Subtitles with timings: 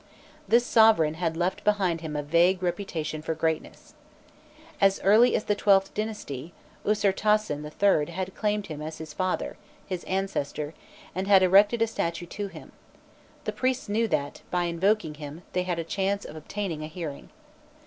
[0.47, 3.93] This sovereign had left behind him a vague reputation for greatness.
[4.81, 8.11] As early as the XIIth dynasty Usirtasen III.
[8.11, 10.73] had claimed him as "his father" his ancestor
[11.13, 12.71] and had erected a statue to him;
[13.43, 17.29] the priests knew that, by invoking him, they had a chance of obtaining a hearing.